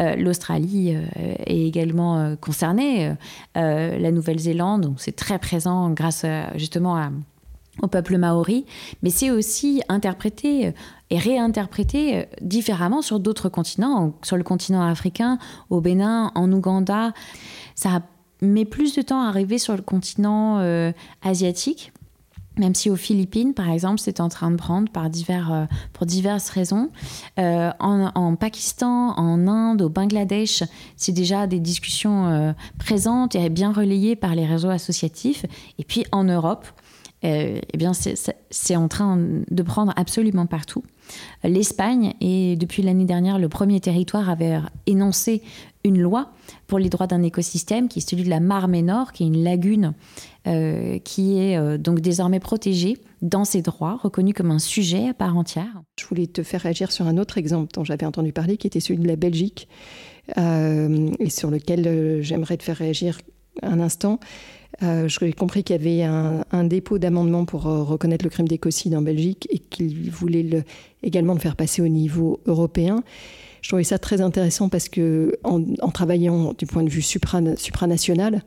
[0.01, 3.15] Euh, L'Australie euh, est également euh, concernée,
[3.55, 7.11] la Nouvelle-Zélande, c'est très présent grâce justement
[7.83, 8.65] au peuple maori,
[9.03, 10.73] mais c'est aussi interprété
[11.11, 15.39] et réinterprété différemment sur d'autres continents, sur le continent africain,
[15.71, 17.13] au Bénin, en Ouganda.
[17.75, 18.03] Ça
[18.41, 21.93] met plus de temps à arriver sur le continent asiatique
[22.59, 26.07] même si aux Philippines, par exemple, c'est en train de prendre par divers, euh, pour
[26.07, 26.91] diverses raisons.
[27.39, 30.63] Euh, en, Pakistan, en Inde, au Bangladesh,
[30.97, 35.45] c'est déjà des discussions euh, présentes et bien relayées par les réseaux associatifs.
[35.79, 36.67] Et puis en Europe,
[37.23, 39.19] eh bien, c'est en train
[39.51, 40.85] de prendre absolument partout.
[41.43, 45.43] L'Espagne est depuis l'année dernière le premier territoire à avoir énoncé
[45.85, 46.33] une loi
[46.67, 49.43] pour les droits d'un écosystème qui est celui de la Mar Menor, qui est une
[49.43, 49.95] lagune
[50.47, 55.15] euh, qui est euh, donc désormais protégée dans ses droits, reconnue comme un sujet à
[55.15, 55.83] part entière.
[55.99, 58.81] Je voulais te faire réagir sur un autre exemple dont j'avais entendu parler, qui était
[58.81, 59.69] celui de la Belgique,
[60.37, 63.19] euh, et sur lequel j'aimerais te faire réagir
[63.63, 64.21] un instant.
[64.83, 69.03] Euh, J'ai compris qu'il y avait un, dépôt d'amendement pour reconnaître le crime d'écocide en
[69.03, 70.63] Belgique et qu'il voulait le,
[71.03, 73.03] également le faire passer au niveau européen.
[73.63, 78.43] Je trouvais ça très intéressant parce que en, travaillant du point de vue supranational,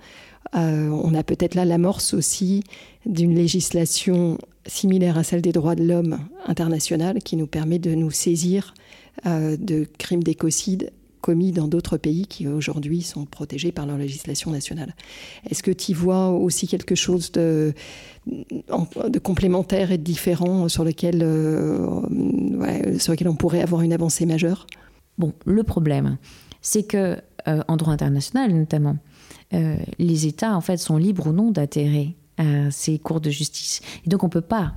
[0.56, 2.64] euh, on a peut-être là l'amorce aussi
[3.06, 8.12] d'une législation similaire à celle des droits de l'homme internationale qui nous permet de nous
[8.12, 8.74] saisir
[9.26, 14.52] euh, de crimes d'écocide commis dans d'autres pays qui aujourd'hui sont protégés par leur législation
[14.52, 14.96] nationale.
[15.50, 17.74] Est-ce que tu vois aussi quelque chose de,
[19.24, 22.02] complémentaire et de différent sur lequel, euh,
[23.00, 24.68] sur lequel on pourrait avoir une avancée majeure?
[25.18, 26.18] Bon, le problème,
[26.62, 28.98] c'est que euh, en droit international notamment,
[29.54, 33.82] euh, les États en fait sont libres ou non d'atterrer à ces cours de justice.
[34.08, 34.74] Donc on ne peut pas,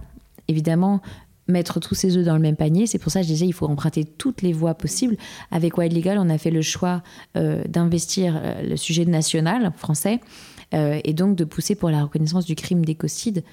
[0.49, 1.01] évidemment,
[1.49, 2.87] mettre tous ses œufs dans le même panier.
[2.87, 5.17] C'est pour ça que je disais il faut emprunter toutes les voies possibles.
[5.51, 7.03] Avec Wild Legal, on a fait le choix
[7.37, 10.21] euh, d'investir le sujet national français
[10.73, 13.45] et donc de pousser pour la reconnaissance du crime d'écocide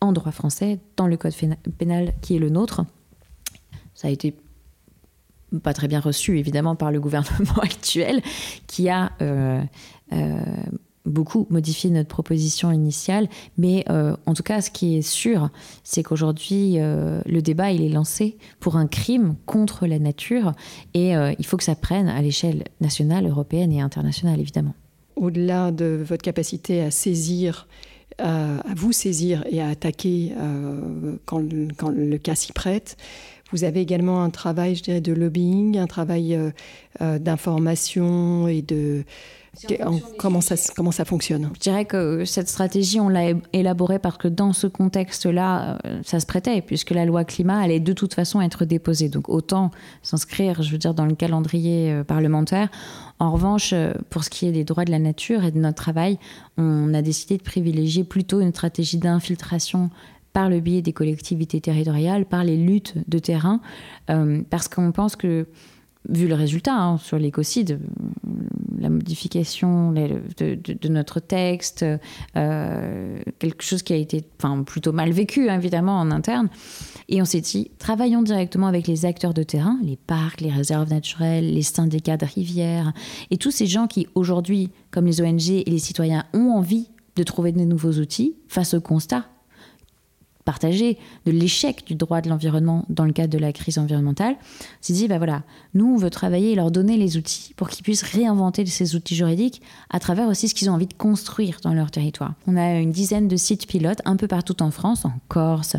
[0.00, 1.34] en droit français dans le code
[1.76, 2.82] pénal qui est le nôtre.
[3.94, 4.36] Ça a été
[5.64, 8.22] pas très bien reçu évidemment par le gouvernement actuel,
[8.68, 9.10] qui a
[11.08, 15.50] beaucoup modifié notre proposition initiale, mais euh, en tout cas, ce qui est sûr,
[15.84, 20.52] c'est qu'aujourd'hui, euh, le débat, il est lancé pour un crime contre la nature,
[20.94, 24.74] et euh, il faut que ça prenne à l'échelle nationale, européenne et internationale, évidemment.
[25.16, 27.66] Au-delà de votre capacité à saisir,
[28.18, 30.32] à, vous saisir et à attaquer
[31.24, 31.42] quand,
[31.76, 32.96] quand, le cas s'y prête,
[33.50, 36.38] vous avez également un travail, je dirais, de lobbying, un travail
[37.00, 39.02] d'information et de
[40.18, 41.50] comment, ça, comment ça fonctionne?
[41.54, 46.20] Je dirais que cette stratégie, on l'a élaborée parce que dans ce contexte-là, euh, ça
[46.20, 49.08] se prêtait, puisque la loi climat allait de toute façon être déposée.
[49.08, 49.70] Donc autant
[50.02, 52.68] s'inscrire, je veux dire, dans le calendrier euh, parlementaire.
[53.18, 55.82] En revanche, euh, pour ce qui est des droits de la nature et de notre
[55.82, 56.18] travail,
[56.56, 59.90] on a décidé de privilégier plutôt une stratégie d'infiltration
[60.32, 63.60] par le biais des collectivités territoriales, par les luttes de terrain,
[64.50, 65.46] parce qu'on pense que
[66.08, 67.80] vu le résultat hein, sur l'écocide,
[68.78, 71.84] la modification de, notre texte,
[72.36, 74.24] euh, quelque chose qui a été
[74.66, 76.48] plutôt mal vécu, hein, évidemment, en interne.
[77.08, 80.88] Et on s'est dit, travaillons directement avec les acteurs de terrain, les parcs, les réserves
[80.88, 82.92] naturelles, les syndicats de rivières,
[83.30, 87.22] et tous ces gens qui, aujourd'hui, comme les ONG et les citoyens, ont envie de
[87.22, 89.24] trouver de nouveaux outils face au constat
[90.48, 94.34] partagé de l'échec du droit de l'environnement dans le cadre de la crise environnementale,
[94.80, 95.42] s'est dit, bah voilà,
[95.74, 99.14] nous, on veut travailler et leur donner les outils pour qu'ils puissent réinventer ces outils
[99.14, 102.32] juridiques à travers aussi ce qu'ils ont envie de construire dans leur territoire.
[102.46, 105.76] On a une dizaine de sites pilotes un peu partout en France, en Corse,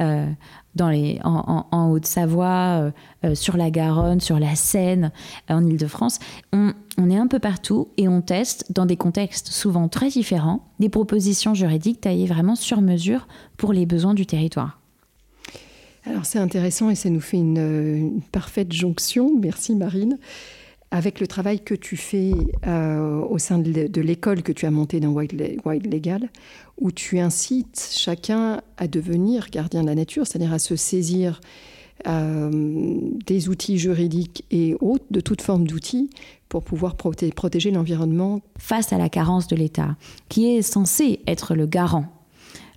[0.00, 0.30] euh,
[0.74, 2.90] dans les, en, en, Haute-Savoie, euh,
[3.24, 5.12] euh, sur la Garonne, sur la Seine,
[5.48, 6.18] en Ile-de-France.
[6.52, 10.88] On, est un peu partout et on teste, dans des contextes souvent très différents, des
[10.88, 14.80] propositions juridiques taillées vraiment sur mesure pour les besoins du territoire.
[16.06, 19.30] Alors c'est intéressant et ça nous fait une parfaite jonction.
[19.40, 20.18] Merci Marine
[20.90, 22.32] avec le travail que tu fais
[22.66, 26.30] euh, au sein de l'école que tu as montée dans Wild, Legal,
[26.80, 31.40] où tu incites chacun à devenir gardien de la nature, c'est-à-dire à se saisir
[32.06, 36.10] euh, des outils juridiques et autres, de toute forme d'outils,
[36.48, 38.40] pour pouvoir protéger l'environnement.
[38.58, 39.96] Face à la carence de l'État,
[40.28, 42.06] qui est censé être le garant,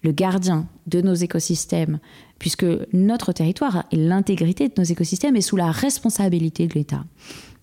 [0.04, 2.00] le gardien de nos écosystèmes,
[2.39, 7.04] puisque notre territoire et l'intégrité de nos écosystèmes est sous la responsabilité de l'État.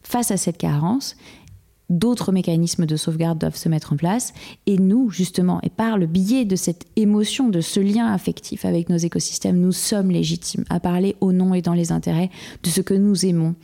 [0.05, 1.17] Face à cette carence,
[1.91, 4.33] d'autres mécanismes de sauvegarde doivent se mettre en place.
[4.67, 8.89] Et nous, justement, et par le biais de cette émotion, de ce lien affectif avec
[8.89, 12.31] nos écosystèmes, nous sommes légitimes à parler au nom et dans les intérêts
[12.63, 13.55] de ce que nous aimons,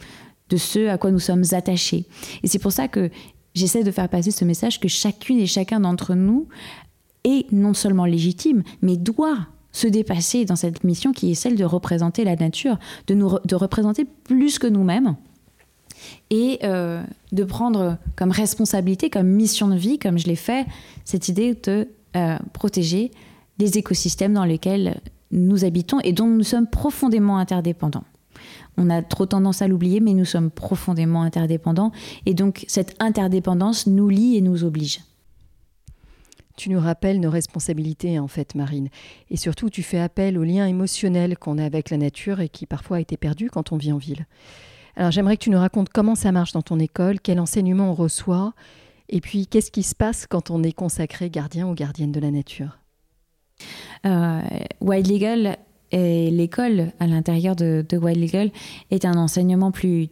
[0.49, 2.07] de ce à quoi nous sommes attachés.
[2.43, 3.11] Et c'est pour ça que
[3.55, 6.49] j'essaie de faire passer ce message que chacune et chacun d'entre nous
[7.25, 11.65] est non seulement légitime, mais doit se dépasser dans cette mission qui est celle de
[11.65, 15.17] représenter la nature, de, nous, de représenter plus que nous-mêmes
[16.31, 20.67] et euh, de prendre comme responsabilité, comme mission de vie, comme je l'ai fait,
[21.05, 23.11] cette idée de euh, protéger
[23.59, 25.01] les écosystèmes dans lesquels
[25.33, 28.05] nous habitons et dont nous sommes profondément interdépendants.
[28.77, 31.93] On a trop tendance à l'oublier, mais nous sommes profondément interdépendants.
[32.27, 35.01] Et donc cette interdépendance nous lie et nous oblige.
[36.57, 38.91] Tu nous rappelles nos responsabilités, en fait, Marine.
[39.31, 42.67] Et surtout, tu fais appel au lien émotionnel qu'on a avec la nature et qui
[42.67, 44.27] parfois a été perdu quand on vit en ville.
[44.97, 47.95] Alors j'aimerais que tu nous racontes comment ça marche dans ton école, quel enseignement on
[47.95, 48.55] reçoit,
[49.09, 52.31] et puis qu'est-ce qui se passe quand on est consacré gardien ou gardienne de la
[52.31, 52.79] nature?
[54.07, 54.41] Euh,
[54.81, 55.59] Wild Legal
[55.93, 58.51] et l'école à l'intérieur de, Wild Legal
[58.91, 60.09] est un enseignement plus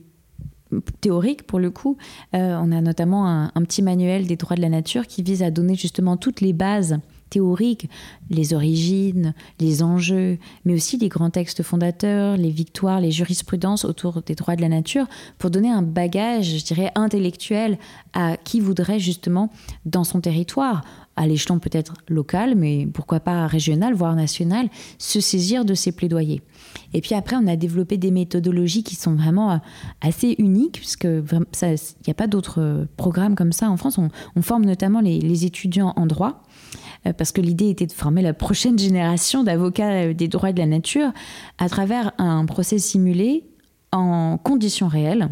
[1.01, 1.97] théorique pour le coup.
[2.35, 5.51] Euh, on a notamment un, petit manuel des droits de la nature qui vise à
[5.51, 7.89] donner justement toutes les bases théoriques,
[8.31, 14.23] les origines, les enjeux, mais aussi les grands textes fondateurs, les victoires, les jurisprudences autour
[14.23, 15.07] des droits de la nature,
[15.39, 17.79] pour donner un bagage, je dirais, intellectuel
[18.13, 19.51] à qui voudrait justement,
[19.85, 20.83] dans son territoire,
[21.19, 26.43] à l'échelon peut-être local, mais pourquoi pas régional, voire national, se saisir de ces plaidoyers.
[26.95, 29.57] Et puis après, on a développé des méthodologies qui sont vraiment euh,
[30.01, 31.23] assez uniques, puisque il
[32.07, 33.99] n'y a pas d'autres programmes comme ça en France.
[33.99, 36.48] On, forme notamment les étudiants en droit euh,
[37.17, 40.67] parce que l'idée était de former la prochaine génération d'avocats euh, des droits de la
[40.67, 41.13] nature
[41.59, 43.45] à travers un procès simulé
[43.93, 45.29] en conditions réelles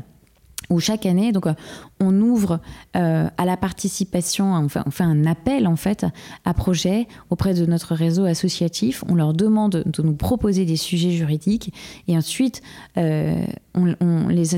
[0.69, 1.55] où chaque année, donc, euh,
[2.01, 2.59] on ouvre
[2.93, 6.05] à la participation, on fait un appel en fait
[6.45, 9.05] à projets auprès de notre réseau associatif.
[9.09, 11.73] On leur demande de nous proposer des sujets juridiques
[12.09, 12.63] et ensuite,
[12.97, 14.55] les,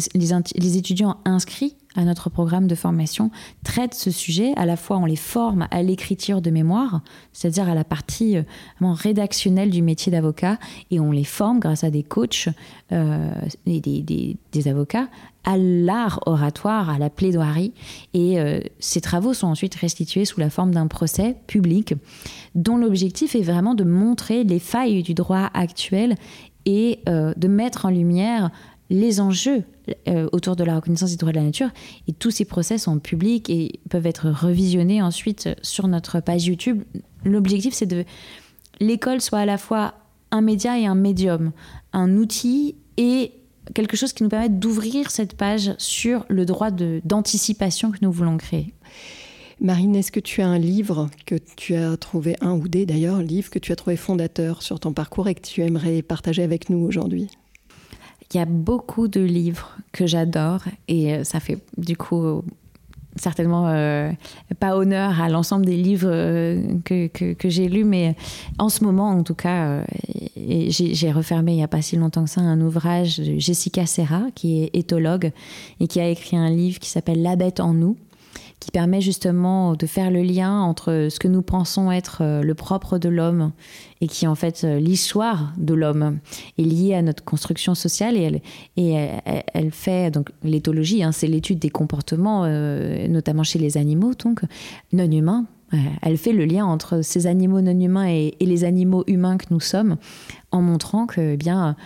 [0.79, 3.31] étudiants inscrits à notre programme de formation
[3.65, 4.53] traitent ce sujet.
[4.57, 7.01] À la fois, on les forme à l'écriture de mémoire,
[7.33, 8.43] c'est-à-dire à la partie euh,
[8.81, 10.59] rédactionnelle du métier d'avocat,
[10.91, 12.49] et on les forme grâce à des coachs
[12.93, 13.31] euh,
[13.67, 15.09] et des, avocats
[15.45, 17.73] à l'art oratoire, à la plaidoirie.
[18.13, 21.95] Et euh, ces travaux sont ensuite restitués sous la forme d'un procès public
[22.55, 26.17] dont l'objectif est vraiment de montrer les failles du droit actuel
[26.67, 28.51] et de mettre en lumière
[28.91, 29.65] les enjeux
[30.09, 31.71] euh, autour de la reconnaissance des droits de la nature.
[32.07, 36.83] Et tous ces procès sont publics et peuvent être revisionnés ensuite sur notre page YouTube.
[37.25, 38.05] L'objectif, c'est de
[38.81, 39.95] l'école soit à la fois
[40.31, 41.53] un média et un médium,
[41.93, 43.33] un outil et
[43.75, 48.37] quelque chose qui nous permette d'ouvrir cette page sur le droit d'anticipation que nous voulons
[48.37, 48.73] créer.
[49.61, 53.21] Marine, est-ce que tu as un livre que tu as trouvé, un ou des d'ailleurs,
[53.21, 56.71] livre que tu as trouvé fondateur sur ton parcours et que tu aimerais partager avec
[56.71, 57.29] nous aujourd'hui?
[58.33, 62.43] Il y a beaucoup de livres que j'adore et euh, ça fait du coup
[63.17, 64.11] certainement euh,
[64.61, 68.17] pas honneur à l'ensemble des livres euh, que, que, j'ai lus, mais
[68.59, 69.83] en ce moment, en tout cas,
[70.37, 74.23] j'ai refermé il n'y a pas si longtemps que ça un ouvrage de Jessica Serra,
[74.35, 75.33] qui est éthologue
[75.81, 77.97] et qui a écrit un livre qui s'appelle La bête en nous,
[78.61, 82.55] qui permet justement de faire le lien entre ce que nous pensons être euh, le
[82.55, 83.53] propre de l'homme
[84.01, 86.19] et qui en fait euh, l'histoire de l'homme
[86.59, 88.41] est liée à notre construction sociale et
[89.55, 94.43] elle, fait donc l'éthologie, hein, c'est l'étude des comportements, euh, notamment chez les animaux, donc
[94.93, 95.47] non humains.
[96.01, 99.47] Elle fait le lien entre ces animaux non humains et, et les animaux humains que
[99.51, 99.99] nous sommes,
[100.51, 101.77] en montrant que eh bien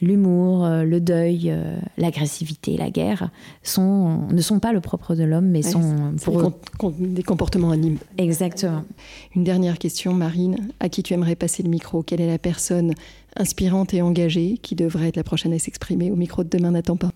[0.00, 3.30] l'humour, euh, le deuil, euh, l'agressivité, la guerre
[3.62, 6.52] sont, ne sont pas le propre de l'homme, mais sont pour
[6.98, 7.98] des, comportements animaux.
[8.18, 8.84] Exactement.
[9.34, 10.68] Une dernière question, Marine.
[10.80, 12.02] À qui tu aimerais passer le micro?
[12.02, 12.92] Quelle est la personne
[13.36, 16.72] inspirante et engagée qui devrait être la prochaine à s'exprimer au micro de Demain?
[16.72, 17.10] N'attend pas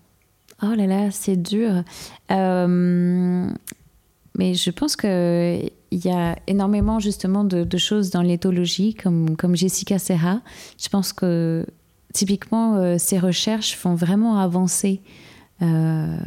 [0.63, 1.83] Oh là là, c'est dur.
[2.31, 3.47] Euh,
[4.37, 9.55] mais je pense qu'il y a énormément justement de, de choses dans l'éthologie, comme, comme
[9.55, 10.41] Jessica Serra.
[10.81, 11.65] Je pense que
[12.11, 15.01] typiquement, euh, ces recherches font vraiment avancer
[15.61, 16.17] euh,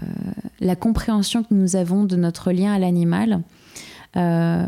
[0.61, 3.43] la compréhension que nous avons de notre lien à l'animal.
[4.17, 4.67] Euh,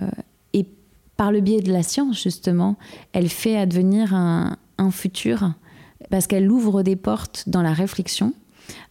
[0.53, 0.67] et
[1.17, 2.77] par le biais de la science, justement,
[3.13, 4.57] elle fait advenir un,
[4.91, 5.53] futur
[6.11, 8.35] parce qu'elle ouvre des portes dans la réflexion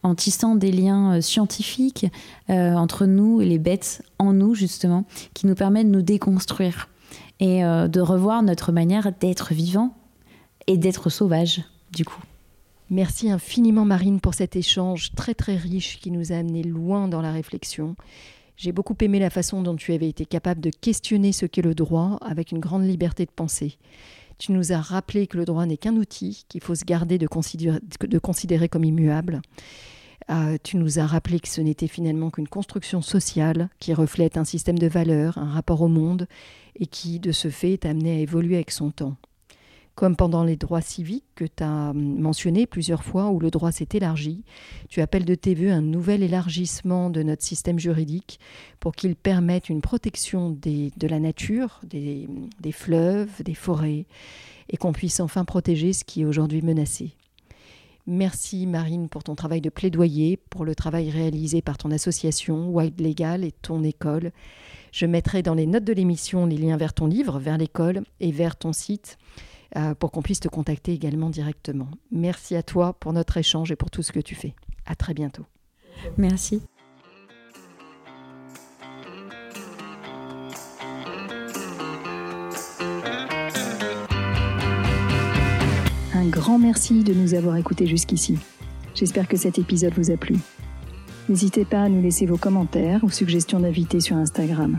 [0.02, 2.06] en tissant des liens scientifiques
[2.48, 6.88] entre nous et les bêtes en nous, justement, qui nous permettent de nous déconstruire
[7.40, 9.96] et de revoir notre manière d'être vivant
[10.66, 11.62] et d'être sauvage
[11.96, 12.22] du coup.
[12.90, 17.22] Merci infiniment Marine pour cet échange très très riche qui nous a amené loin dans
[17.22, 17.96] la réflexion.
[18.56, 21.74] J'ai beaucoup aimé la façon dont tu avais été capable de questionner ce qu'est le
[21.74, 23.76] droit avec une grande liberté de pensée.
[24.38, 27.26] Tu nous as rappelé que le droit n'est qu'un outil qu'il faut se garder de
[27.26, 29.40] considérer, comme immuable.
[30.30, 34.44] Euh, tu nous as rappelé que ce n'était finalement qu'une construction sociale qui reflète un
[34.44, 36.28] système de valeurs, un rapport au monde,
[36.78, 39.16] et qui, de ce fait, est amené à évoluer avec son temps
[39.96, 43.88] comme pendant les droits civiques que tu as mentionné plusieurs fois, où le droit s'est
[43.94, 44.44] élargi.
[44.90, 48.38] Tu appelles de tes voeux un nouvel élargissement de notre système juridique
[48.78, 52.28] pour qu'il permette une protection de la nature, des,
[52.72, 54.04] fleuves, des forêts,
[54.68, 57.12] et qu'on puisse enfin protéger ce qui est aujourd'hui menacé.
[58.06, 63.00] Merci Marine pour ton travail de plaidoyer, pour le travail réalisé par ton association White
[63.00, 64.30] Legal et ton école.
[64.92, 68.30] Je mettrai dans les notes de l'émission les liens vers ton livre, vers l'école et
[68.30, 69.16] vers ton site.
[69.76, 71.88] Euh, pour qu'on puisse te contacter également directement.
[72.10, 74.54] Merci à toi pour notre échange et pour tout ce que tu fais.
[74.86, 75.44] À très bientôt.
[76.16, 76.62] Merci.
[86.14, 88.38] Un grand merci de nous avoir écoutés jusqu'ici.
[88.94, 90.36] J'espère que cet épisode vous a plu.
[91.28, 94.78] N'hésitez pas à nous laisser vos commentaires ou suggestions d'invités sur Instagram.